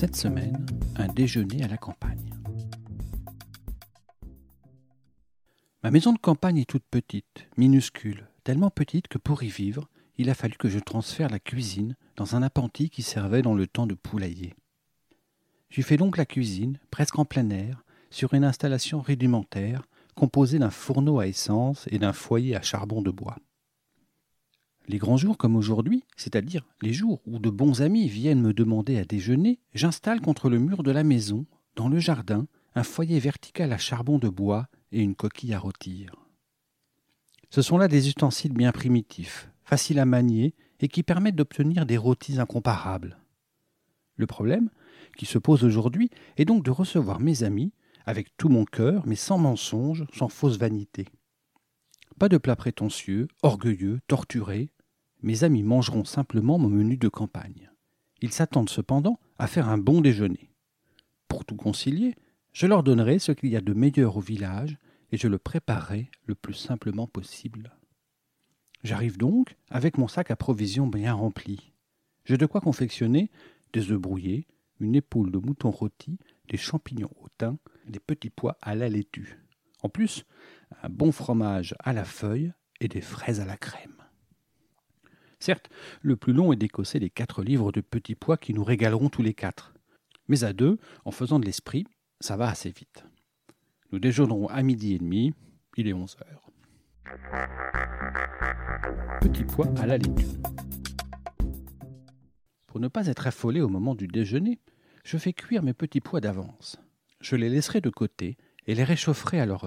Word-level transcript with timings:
Cette 0.00 0.16
semaine, 0.16 0.64
un 0.96 1.08
déjeuner 1.08 1.62
à 1.62 1.68
la 1.68 1.76
campagne. 1.76 2.30
Ma 5.82 5.90
maison 5.90 6.14
de 6.14 6.18
campagne 6.18 6.56
est 6.56 6.64
toute 6.64 6.86
petite, 6.90 7.46
minuscule, 7.58 8.26
tellement 8.42 8.70
petite 8.70 9.08
que 9.08 9.18
pour 9.18 9.42
y 9.42 9.48
vivre, 9.48 9.90
il 10.16 10.30
a 10.30 10.34
fallu 10.34 10.54
que 10.54 10.70
je 10.70 10.78
transfère 10.78 11.28
la 11.28 11.38
cuisine 11.38 11.96
dans 12.16 12.34
un 12.34 12.42
appentis 12.42 12.88
qui 12.88 13.02
servait 13.02 13.42
dans 13.42 13.52
le 13.52 13.66
temps 13.66 13.86
de 13.86 13.92
poulailler. 13.92 14.54
J'y 15.68 15.82
fais 15.82 15.98
donc 15.98 16.16
la 16.16 16.24
cuisine, 16.24 16.78
presque 16.90 17.18
en 17.18 17.26
plein 17.26 17.50
air, 17.50 17.84
sur 18.08 18.32
une 18.32 18.44
installation 18.44 19.02
rudimentaire, 19.02 19.82
composée 20.14 20.58
d'un 20.58 20.70
fourneau 20.70 21.18
à 21.18 21.26
essence 21.26 21.86
et 21.90 21.98
d'un 21.98 22.14
foyer 22.14 22.56
à 22.56 22.62
charbon 22.62 23.02
de 23.02 23.10
bois. 23.10 23.36
Les 24.88 24.98
grands 24.98 25.16
jours 25.16 25.38
comme 25.38 25.56
aujourd'hui, 25.56 26.04
c'est-à-dire 26.16 26.66
les 26.82 26.92
jours 26.92 27.20
où 27.26 27.38
de 27.38 27.50
bons 27.50 27.82
amis 27.82 28.08
viennent 28.08 28.42
me 28.42 28.52
demander 28.52 28.98
à 28.98 29.04
déjeuner, 29.04 29.60
j'installe 29.74 30.20
contre 30.20 30.50
le 30.50 30.58
mur 30.58 30.82
de 30.82 30.90
la 30.90 31.04
maison, 31.04 31.46
dans 31.76 31.88
le 31.88 31.98
jardin, 31.98 32.46
un 32.74 32.82
foyer 32.82 33.20
vertical 33.20 33.72
à 33.72 33.78
charbon 33.78 34.18
de 34.18 34.28
bois 34.28 34.66
et 34.92 35.00
une 35.00 35.14
coquille 35.14 35.54
à 35.54 35.58
rôtir. 35.58 36.14
Ce 37.50 37.62
sont 37.62 37.78
là 37.78 37.88
des 37.88 38.08
ustensiles 38.08 38.52
bien 38.52 38.72
primitifs, 38.72 39.50
faciles 39.64 39.98
à 39.98 40.04
manier 40.04 40.54
et 40.80 40.88
qui 40.88 41.02
permettent 41.02 41.36
d'obtenir 41.36 41.86
des 41.86 41.96
rôtis 41.96 42.38
incomparables. 42.40 43.18
Le 44.16 44.26
problème 44.26 44.70
qui 45.16 45.26
se 45.26 45.38
pose 45.38 45.64
aujourd'hui 45.64 46.10
est 46.36 46.44
donc 46.44 46.64
de 46.64 46.70
recevoir 46.70 47.20
mes 47.20 47.42
amis 47.42 47.72
avec 48.06 48.36
tout 48.36 48.48
mon 48.48 48.64
cœur, 48.64 49.06
mais 49.06 49.16
sans 49.16 49.38
mensonge, 49.38 50.04
sans 50.12 50.28
fausse 50.28 50.58
vanité. 50.58 51.06
Pas 52.18 52.28
de 52.28 52.38
plats 52.38 52.56
prétentieux, 52.56 53.28
orgueilleux, 53.42 54.00
torturés. 54.06 54.70
Mes 55.22 55.44
amis 55.44 55.62
mangeront 55.62 56.04
simplement 56.04 56.58
mon 56.58 56.68
menu 56.68 56.96
de 56.96 57.08
campagne. 57.08 57.70
Ils 58.22 58.32
s'attendent 58.32 58.70
cependant 58.70 59.18
à 59.38 59.46
faire 59.46 59.68
un 59.68 59.78
bon 59.78 60.00
déjeuner. 60.00 60.50
Pour 61.28 61.44
tout 61.44 61.56
concilier, 61.56 62.14
je 62.52 62.66
leur 62.66 62.82
donnerai 62.82 63.18
ce 63.18 63.32
qu'il 63.32 63.50
y 63.50 63.56
a 63.56 63.60
de 63.60 63.74
meilleur 63.74 64.16
au 64.16 64.20
village 64.20 64.78
et 65.12 65.16
je 65.16 65.28
le 65.28 65.38
préparerai 65.38 66.10
le 66.26 66.34
plus 66.34 66.54
simplement 66.54 67.06
possible. 67.06 67.76
J'arrive 68.82 69.18
donc 69.18 69.56
avec 69.68 69.98
mon 69.98 70.08
sac 70.08 70.30
à 70.30 70.36
provisions 70.36 70.86
bien 70.86 71.12
rempli. 71.12 71.72
J'ai 72.24 72.38
de 72.38 72.46
quoi 72.46 72.60
confectionner 72.60 73.30
des 73.72 73.90
œufs 73.92 74.00
brouillés, 74.00 74.46
une 74.80 74.94
épaule 74.94 75.30
de 75.30 75.38
mouton 75.38 75.70
rôti, 75.70 76.18
des 76.48 76.56
champignons 76.56 77.12
au 77.20 77.28
thym, 77.38 77.58
des 77.86 78.00
petits 78.00 78.30
pois 78.30 78.56
à 78.62 78.74
la 78.74 78.88
laitue. 78.88 79.38
En 79.82 79.88
plus, 79.88 80.24
un 80.82 80.88
bon 80.88 81.12
fromage 81.12 81.74
à 81.78 81.92
la 81.92 82.04
feuille 82.04 82.52
et 82.80 82.88
des 82.88 83.00
fraises 83.00 83.40
à 83.40 83.44
la 83.44 83.56
crème. 83.56 83.99
Certes, 85.40 85.70
le 86.02 86.16
plus 86.16 86.34
long 86.34 86.52
est 86.52 86.56
d'écosser 86.56 86.98
les 86.98 87.08
quatre 87.08 87.42
livres 87.42 87.72
de 87.72 87.80
petits 87.80 88.14
pois 88.14 88.36
qui 88.36 88.52
nous 88.52 88.62
régaleront 88.62 89.08
tous 89.08 89.22
les 89.22 89.34
quatre. 89.34 89.74
Mais 90.28 90.44
à 90.44 90.52
deux, 90.52 90.78
en 91.04 91.10
faisant 91.10 91.38
de 91.38 91.46
l'esprit, 91.46 91.86
ça 92.20 92.36
va 92.36 92.48
assez 92.48 92.70
vite. 92.70 93.04
Nous 93.90 93.98
déjeunerons 93.98 94.48
à 94.48 94.62
midi 94.62 94.94
et 94.94 94.98
demi, 94.98 95.32
il 95.76 95.88
est 95.88 95.94
onze 95.94 96.16
heures. 96.20 96.50
Petits 99.22 99.44
pois 99.44 99.66
à 99.78 99.86
la 99.86 99.96
laitue. 99.96 100.38
Pour 102.66 102.78
ne 102.78 102.88
pas 102.88 103.06
être 103.06 103.26
affolé 103.26 103.62
au 103.62 103.68
moment 103.68 103.94
du 103.94 104.06
déjeuner, 104.06 104.60
je 105.04 105.16
fais 105.16 105.32
cuire 105.32 105.62
mes 105.62 105.74
petits 105.74 106.00
pois 106.00 106.20
d'avance. 106.20 106.78
Je 107.20 107.34
les 107.34 107.48
laisserai 107.48 107.80
de 107.80 107.90
côté 107.90 108.36
et 108.66 108.74
les 108.74 108.84
réchaufferai 108.84 109.40
à 109.40 109.46
leur. 109.46 109.66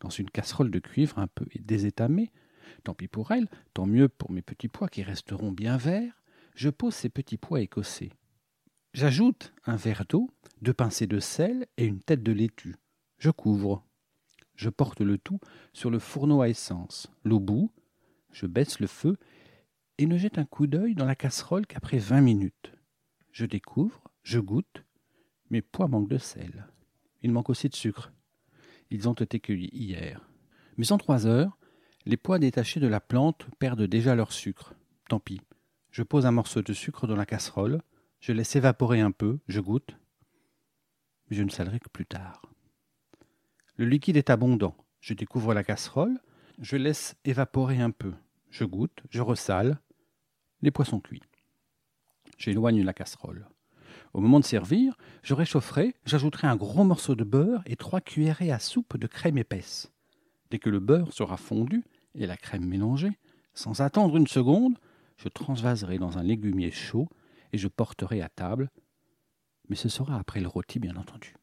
Dans 0.00 0.08
une 0.08 0.30
casserole 0.30 0.70
de 0.70 0.78
cuivre 0.78 1.18
un 1.18 1.26
peu 1.26 1.44
désétamée, 1.60 2.32
tant 2.84 2.94
pis 2.94 3.08
pour 3.08 3.30
elle, 3.32 3.48
tant 3.74 3.86
mieux 3.86 4.08
pour 4.08 4.30
mes 4.30 4.42
petits 4.42 4.68
pois 4.68 4.88
qui 4.88 5.02
resteront 5.02 5.52
bien 5.52 5.76
verts, 5.76 6.22
je 6.54 6.68
pose 6.68 6.94
ces 6.94 7.08
petits 7.08 7.36
pois 7.36 7.60
écossais. 7.60 8.10
J'ajoute 8.92 9.52
un 9.66 9.76
verre 9.76 10.04
d'eau, 10.08 10.30
deux 10.62 10.74
pincées 10.74 11.06
de 11.06 11.20
sel 11.20 11.66
et 11.76 11.84
une 11.84 12.00
tête 12.00 12.22
de 12.22 12.32
laitue. 12.32 12.76
Je 13.18 13.30
couvre. 13.30 13.84
Je 14.56 14.68
porte 14.68 15.00
le 15.00 15.16
tout 15.16 15.38
sur 15.72 15.90
le 15.90 15.98
fourneau 15.98 16.42
à 16.42 16.48
essence. 16.48 17.08
L'eau 17.24 17.40
bout, 17.40 17.72
je 18.32 18.46
baisse 18.46 18.80
le 18.80 18.86
feu 18.86 19.16
et 19.98 20.06
ne 20.06 20.16
jette 20.16 20.38
un 20.38 20.44
coup 20.44 20.66
d'œil 20.66 20.94
dans 20.94 21.04
la 21.06 21.14
casserole 21.14 21.66
qu'après 21.66 21.98
vingt 21.98 22.20
minutes. 22.20 22.72
Je 23.32 23.46
découvre, 23.46 24.02
je 24.22 24.38
goûte. 24.40 24.84
Mes 25.50 25.62
pois 25.62 25.88
manquent 25.88 26.10
de 26.10 26.18
sel. 26.18 26.66
Il 27.22 27.32
manque 27.32 27.50
aussi 27.50 27.68
de 27.68 27.74
sucre. 27.74 28.12
Ils 28.90 29.08
ont 29.08 29.14
été 29.14 29.40
cueillis 29.40 29.70
hier. 29.72 30.28
Mais 30.76 30.90
en 30.92 30.98
trois 30.98 31.26
heures, 31.26 31.56
les 32.06 32.16
pois 32.16 32.38
détachés 32.38 32.80
de 32.80 32.86
la 32.86 33.00
plante 33.00 33.46
perdent 33.58 33.82
déjà 33.82 34.14
leur 34.14 34.32
sucre. 34.32 34.74
Tant 35.08 35.20
pis. 35.20 35.40
Je 35.90 36.02
pose 36.02 36.26
un 36.26 36.30
morceau 36.30 36.62
de 36.62 36.72
sucre 36.72 37.06
dans 37.06 37.16
la 37.16 37.26
casserole, 37.26 37.82
je 38.20 38.32
laisse 38.32 38.54
évaporer 38.54 39.00
un 39.00 39.10
peu, 39.10 39.38
je 39.48 39.60
goûte, 39.60 39.96
je 41.30 41.42
ne 41.42 41.50
salerai 41.50 41.80
que 41.80 41.88
plus 41.88 42.06
tard. 42.06 42.42
Le 43.76 43.86
liquide 43.86 44.16
est 44.16 44.30
abondant. 44.30 44.76
Je 45.00 45.14
découvre 45.14 45.54
la 45.54 45.64
casserole, 45.64 46.18
je 46.58 46.76
laisse 46.76 47.16
évaporer 47.24 47.80
un 47.80 47.90
peu, 47.90 48.12
je 48.50 48.64
goûte, 48.64 49.00
je 49.08 49.22
ressale. 49.22 49.80
Les 50.60 50.70
poissons 50.70 51.00
cuits. 51.00 51.22
J'éloigne 52.36 52.82
la 52.82 52.92
casserole. 52.92 53.48
Au 54.12 54.20
moment 54.20 54.40
de 54.40 54.44
servir, 54.44 54.96
je 55.22 55.32
réchaufferai, 55.32 55.94
j'ajouterai 56.04 56.48
un 56.48 56.56
gros 56.56 56.84
morceau 56.84 57.14
de 57.14 57.24
beurre 57.24 57.62
et 57.64 57.76
trois 57.76 58.00
cuillerées 58.00 58.52
à 58.52 58.58
soupe 58.58 58.98
de 58.98 59.06
crème 59.06 59.38
épaisse. 59.38 59.90
Dès 60.50 60.58
que 60.58 60.70
le 60.70 60.80
beurre 60.80 61.12
sera 61.12 61.36
fondu 61.36 61.84
et 62.14 62.26
la 62.26 62.36
crème 62.36 62.66
mélangée, 62.66 63.12
sans 63.54 63.80
attendre 63.80 64.16
une 64.16 64.26
seconde, 64.26 64.76
je 65.16 65.28
transvaserai 65.28 65.98
dans 65.98 66.18
un 66.18 66.22
légumier 66.22 66.70
chaud 66.70 67.08
et 67.52 67.58
je 67.58 67.68
porterai 67.68 68.20
à 68.20 68.28
table, 68.28 68.70
mais 69.68 69.76
ce 69.76 69.88
sera 69.88 70.16
après 70.16 70.40
le 70.40 70.48
rôti 70.48 70.80
bien 70.80 70.96
entendu. 70.96 71.34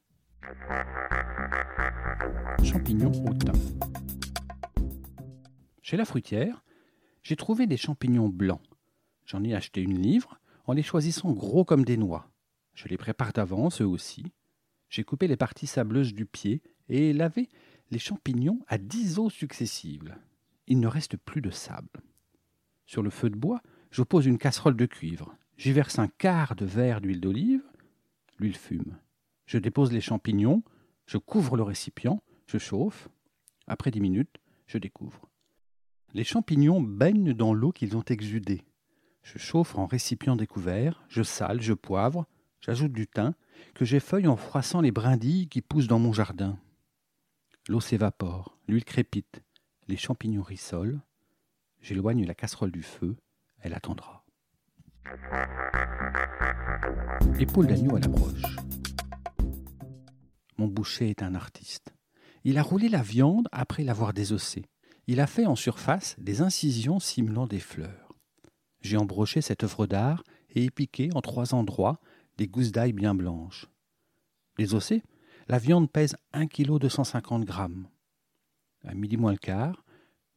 Champignons 2.64 3.12
au 3.26 3.34
thym. 3.34 3.54
Chez 5.82 5.96
la 5.96 6.06
fruitière, 6.06 6.64
j'ai 7.24 7.38
trouvé 7.38 7.66
des 7.66 7.78
champignons 7.78 8.28
blancs. 8.28 8.62
J'en 9.26 9.44
ai 9.44 9.54
acheté 9.54 9.82
une 9.82 10.02
livre 10.02 10.40
en 10.66 10.74
les 10.74 10.84
choisissant 10.84 11.32
gros 11.32 11.64
comme 11.64 11.86
des 11.86 11.98
noix. 11.98 12.30
Je 12.74 12.88
les 12.90 12.98
prépare 12.98 13.32
d'avance, 13.32 13.82
eux 13.82 13.88
aussi. 13.88 14.34
J'ai 14.90 15.04
coupé 15.04 15.28
les 15.28 15.38
parties 15.38 15.68
sableuses 15.68 16.14
du 16.14 16.26
pied 16.26 16.62
et 16.90 17.14
lavé 17.14 17.48
les 17.90 18.00
champignons 18.00 18.60
à 18.68 18.78
dix 18.78 19.20
eaux 19.20 19.30
successives. 19.30 20.16
Il 20.68 20.80
ne 20.80 20.88
reste 20.88 21.18
plus 21.18 21.42
de 21.42 21.50
sable. 21.50 22.02
Sur 22.86 23.02
le 23.02 23.10
feu 23.10 23.30
de 23.30 23.36
bois, 23.36 23.62
je 23.92 24.04
pose 24.04 24.26
une 24.26 24.38
casserole 24.38 24.76
de 24.76 24.86
cuivre. 24.86 25.36
J'y 25.58 25.72
verse 25.72 25.98
un 26.00 26.08
quart 26.08 26.56
de 26.56 26.66
verre 26.66 27.02
d'huile 27.02 27.22
d'olive. 27.22 27.64
L'huile 28.40 28.58
fume. 28.58 28.98
Je 29.46 29.58
dépose 29.58 29.92
les 29.92 30.02
champignons, 30.02 30.62
je 31.06 31.18
couvre 31.18 31.56
le 31.56 31.64
récipient, 31.64 32.22
je 32.48 32.58
chauffe. 32.58 33.10
Après 33.66 33.92
dix 33.92 34.02
minutes, 34.02 34.38
je 34.68 34.78
découvre. 34.78 35.30
Les 36.14 36.24
champignons 36.24 36.82
baignent 36.82 37.34
dans 37.34 37.54
l'eau 37.54 37.72
qu'ils 37.72 37.96
ont 37.96 38.04
exudée. 38.04 38.64
Je 39.24 39.38
chauffe 39.38 39.76
en 39.78 39.86
récipient 39.86 40.36
découvert, 40.36 41.04
je 41.10 41.24
sale, 41.24 41.62
je 41.62 41.74
poivre, 41.74 42.28
j'ajoute 42.62 42.94
du 42.94 43.08
thym, 43.08 43.34
que 43.74 43.86
j'effeuille 43.86 44.28
en 44.28 44.38
froissant 44.38 44.82
les 44.82 44.92
brindilles 44.92 45.48
qui 45.48 45.62
poussent 45.62 45.88
dans 45.88 46.00
mon 46.00 46.14
jardin. 46.14 46.58
L'eau 47.70 47.82
s'évapore, 47.82 48.58
l'huile 48.70 48.86
crépite, 48.86 49.42
les 49.90 49.98
champignons 49.98 50.42
rissolent. 50.42 51.02
J'éloigne 51.82 52.26
la 52.26 52.34
casserole 52.34 52.72
du 52.72 52.82
feu, 52.82 53.18
elle 53.60 53.74
attendra. 53.74 54.24
Épaule 57.38 57.68
d'agneau 57.68 57.98
à 57.98 58.00
la 58.00 58.08
broche. 58.08 58.56
Mon 60.58 60.68
boucher 60.68 61.10
est 61.10 61.22
un 61.22 61.36
artiste. 61.36 61.94
Il 62.46 62.58
a 62.58 62.64
roulé 62.64 62.88
la 62.88 63.02
viande 63.02 63.50
après 63.52 63.84
l'avoir 63.84 64.14
désossée. 64.14 64.66
Il 65.08 65.20
a 65.20 65.28
fait 65.28 65.46
en 65.46 65.58
surface 65.58 66.16
des 66.20 66.42
incisions 66.42 67.00
simulant 67.00 67.48
des 67.48 67.60
fleurs. 67.60 68.14
J'ai 68.80 68.96
embroché 68.96 69.42
cette 69.42 69.66
œuvre 69.66 69.88
d'art 69.88 70.24
et 70.52 70.64
épiqué 70.64 71.10
en 71.14 71.22
trois 71.22 71.54
endroits 71.54 72.00
des 72.38 72.48
gousses 72.48 72.72
d'ail 72.72 72.94
bien 72.94 73.14
blanches. 73.14 73.68
Désossée, 74.58 75.04
la 75.48 75.60
viande 75.60 75.90
pèse 75.90 76.18
un 76.34 76.48
kilo 76.48 76.78
deux 76.78 76.90
cent 76.90 77.06
cinquante 77.06 77.46
grammes. 77.46 77.88
À 78.84 78.94
midi 78.94 79.18
moins 79.18 79.32
le 79.32 79.38
quart, 79.38 79.84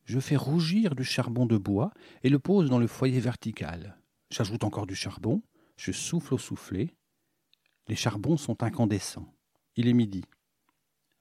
je 0.05 0.21
fais 0.21 0.37
rougir 0.37 0.95
du 0.95 1.05
charbon 1.05 1.47
de 1.47 1.57
bois 1.57 1.93
et 2.23 2.29
le 2.29 2.39
pose 2.39 2.71
dans 2.71 2.79
le 2.79 2.87
foyer 2.87 3.21
vertical. 3.21 3.99
J'ajoute 4.31 4.65
encore 4.65 4.87
du 4.87 4.95
charbon, 4.95 5.43
Je 5.77 5.93
souffle 5.93 6.35
au 6.35 6.39
soufflet. 6.39 6.95
Les 7.89 7.97
charbons 7.97 8.37
sont 8.37 8.63
incandescents. 8.63 9.33
Il 9.77 9.89
est 9.89 9.95
midi. 9.95 10.25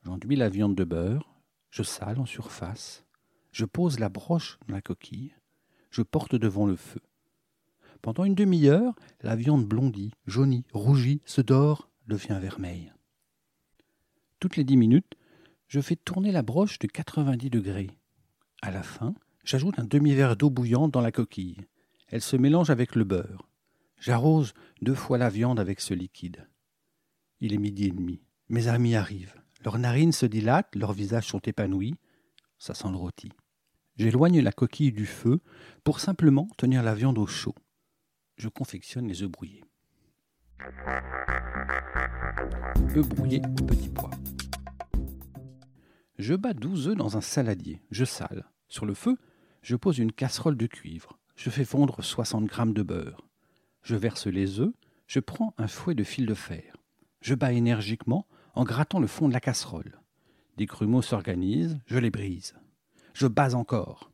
J'enduis 0.04 0.36
la 0.36 0.50
viande 0.50 0.76
de 0.76 0.84
beurre. 0.84 1.34
Je 1.72 1.82
sale 1.82 2.20
en 2.20 2.26
surface. 2.26 3.06
Je 3.54 3.64
pose 3.64 4.00
la 4.00 4.10
broche 4.10 4.60
dans 4.68 4.76
la 4.76 4.82
coquille. 4.82 5.34
Je 5.92 6.02
porte 6.02 6.36
devant 6.36 6.66
le 6.66 6.76
feu. 6.76 7.02
Pendant 8.02 8.26
une 8.26 8.36
demi-heure, 8.36 8.94
la 9.22 9.38
viande 9.38 9.66
blondit, 9.66 10.12
jaunit, 10.26 10.66
rougit, 10.74 11.22
se 11.26 11.42
dore, 11.42 11.90
devient 12.08 12.38
vermeille. 12.42 12.92
Toutes 14.40 14.56
les 14.56 14.64
dix 14.64 14.78
minutes, 14.78 15.16
je 15.68 15.82
fais 15.82 15.98
tourner 15.98 16.32
la 16.32 16.44
broche 16.44 16.80
de 16.80 16.88
90 16.88 17.50
degrés. 17.50 17.90
À 18.62 18.72
la 18.72 18.84
fin, 18.84 19.14
j'ajoute 19.44 19.80
un 19.80 19.84
demi-verre 19.84 20.38
d'eau 20.38 20.50
bouillante 20.50 20.92
dans 20.92 21.02
la 21.02 21.12
coquille. 21.12 21.58
Elle 22.08 22.22
se 22.22 22.38
mélange 22.38 22.70
avec 22.70 22.96
le 22.96 23.04
beurre. 23.04 23.50
J'arrose 24.00 24.54
deux 24.82 24.96
fois 24.96 25.18
la 25.18 25.30
viande 25.30 25.60
avec 25.60 25.82
ce 25.82 25.94
liquide. 25.94 26.48
Il 27.42 27.54
est 27.54 27.58
midi 27.58 27.88
et 27.88 27.92
demi. 27.92 28.22
Mes 28.48 28.68
amis 28.70 28.96
arrivent. 28.96 29.36
Leurs 29.66 29.78
narines 29.78 30.14
se 30.14 30.26
dilatent, 30.26 30.74
leurs 30.76 30.94
visages 30.94 31.28
sont 31.28 31.40
épanouis. 31.40 31.96
Ça 32.58 32.74
sent 32.74 32.90
le 32.90 32.96
rôti. 32.96 33.30
J'éloigne 33.98 34.40
la 34.40 34.54
coquille 34.54 34.94
du 34.94 35.06
feu 35.06 35.42
pour 35.84 36.00
simplement 36.00 36.48
tenir 36.58 36.82
la 36.82 36.96
viande 36.96 37.18
au 37.18 37.28
chaud. 37.28 37.56
Je 38.38 38.48
confectionne 38.48 39.10
les 39.10 39.22
œufs 39.22 39.30
brouillés. 39.30 39.66
Petit 43.68 43.90
pois. 43.90 44.10
Je 46.18 46.34
bats 46.36 46.54
douze 46.54 46.90
œufs 46.90 46.98
dans 46.98 47.18
un 47.18 47.22
saladier. 47.22 47.82
Je 47.92 48.06
sale. 48.06 48.46
Sur 48.68 48.86
le 48.86 48.94
feu, 48.94 49.18
je 49.62 49.76
pose 49.76 50.00
une 50.00 50.12
casserole 50.12 50.58
de 50.58 50.68
cuivre. 50.68 51.18
Je 51.36 51.50
fais 51.50 51.66
fondre 51.66 52.04
60 52.04 52.46
grammes 52.46 52.74
de 52.74 52.84
beurre. 52.84 53.26
Je 53.84 53.96
verse 53.96 54.28
les 54.28 54.60
œufs. 54.60 54.74
Je 55.08 55.20
prends 55.20 55.54
un 55.58 55.68
fouet 55.68 55.96
de 55.96 56.04
fil 56.04 56.26
de 56.26 56.34
fer. 56.34 56.76
Je 57.22 57.36
bats 57.36 57.54
énergiquement 57.54 58.28
en 58.54 58.64
grattant 58.64 59.00
le 59.00 59.08
fond 59.08 59.28
de 59.28 59.34
la 59.34 59.40
casserole. 59.40 60.00
Des 60.58 60.66
grumeaux 60.66 61.02
s'organisent, 61.02 61.80
je 61.86 61.98
les 61.98 62.12
brise. 62.12 62.54
Je 63.14 63.28
bats 63.28 63.56
encore. 63.56 64.12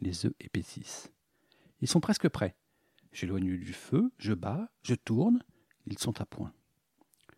Les 0.00 0.26
œufs 0.26 0.34
épaississent. 0.38 1.10
Ils 1.80 1.88
sont 1.88 2.00
presque 2.00 2.28
prêts. 2.28 2.54
J'éloigne 3.12 3.56
du 3.56 3.72
feu, 3.72 4.12
je 4.18 4.32
bats, 4.32 4.70
je 4.82 4.94
tourne, 4.94 5.42
ils 5.86 5.98
sont 5.98 6.20
à 6.20 6.26
point. 6.26 6.52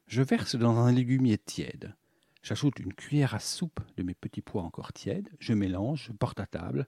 Je 0.06 0.22
verse 0.22 0.56
dans 0.56 0.76
un 0.78 0.92
légumier 0.92 1.38
tiède. 1.38 1.94
J'ajoute 2.42 2.78
une 2.78 2.92
cuillère 2.92 3.34
à 3.34 3.38
soupe 3.38 3.80
de 3.96 4.02
mes 4.02 4.14
petits 4.14 4.42
pois 4.42 4.62
encore 4.62 4.92
tièdes, 4.92 5.30
je 5.38 5.54
mélange, 5.54 6.06
je 6.08 6.12
porte 6.12 6.40
à 6.40 6.46
table. 6.46 6.86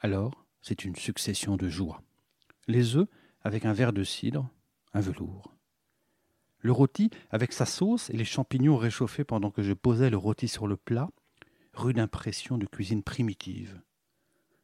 Alors, 0.00 0.46
c'est 0.62 0.84
une 0.84 0.96
succession 0.96 1.56
de 1.56 1.68
joie. 1.68 2.02
Les 2.66 2.96
œufs 2.96 3.08
avec 3.42 3.64
un 3.64 3.72
verre 3.72 3.92
de 3.92 4.04
cidre, 4.04 4.48
un 4.94 5.00
velours. 5.00 5.54
Le 6.60 6.72
rôti 6.72 7.10
avec 7.30 7.52
sa 7.52 7.66
sauce 7.66 8.10
et 8.10 8.16
les 8.16 8.24
champignons 8.24 8.76
réchauffés 8.76 9.24
pendant 9.24 9.50
que 9.50 9.62
je 9.62 9.72
posais 9.74 10.10
le 10.10 10.16
rôti 10.16 10.48
sur 10.48 10.66
le 10.66 10.76
plat, 10.76 11.08
rude 11.74 11.98
impression 11.98 12.58
de 12.58 12.66
cuisine 12.66 13.02
primitive. 13.02 13.80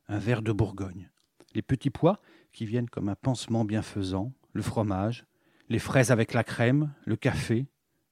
Un 0.09 0.19
verre 0.19 0.43
de 0.43 0.53
Bourgogne. 0.53 1.11
Les 1.55 1.63
petits 1.63 1.91
pois 1.91 2.21
qui 2.53 2.67
viennent 2.67 2.91
comme 2.91 3.09
un 3.09 3.15
pansement 3.15 3.65
bienfaisant, 3.65 4.33
le 4.53 4.63
fromage, 4.63 5.25
les 5.69 5.79
fraises 5.79 6.11
avec 6.11 6.33
la 6.35 6.45
crème, 6.45 6.93
le 7.05 7.17
café, 7.17 7.67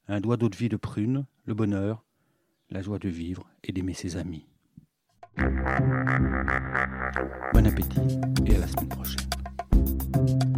un 0.09 0.21
doigt 0.21 0.37
d'eau 0.37 0.49
de 0.49 0.57
vie 0.57 0.69
de 0.69 0.77
prune, 0.77 1.27
le 1.45 1.55
bonheur, 1.55 2.05
la 2.71 2.83
joie 2.83 2.99
de 2.99 3.09
vivre 3.09 3.49
et 3.65 3.73
d'aimer 3.73 3.95
ses 3.95 4.17
amis. 4.17 4.47
Bon 7.53 7.67
appétit 7.67 8.21
et 8.47 8.57
à 8.57 8.59
la 8.59 8.67
semaine 8.67 8.89
prochaine. 8.89 10.52